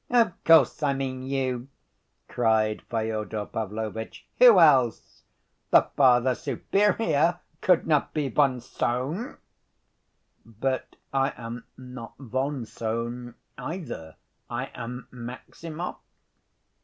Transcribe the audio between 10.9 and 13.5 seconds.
I am not von Sohn